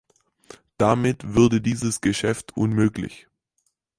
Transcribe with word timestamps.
Damit 0.79 1.35
würde 1.35 1.61
dieses 1.61 2.01
Geschäft 2.01 2.57
unmöglich. 2.57 3.27